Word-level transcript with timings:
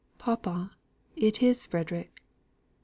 "Papa, 0.17 0.71
it 1.15 1.43
is 1.43 1.67
Frederick! 1.67 2.23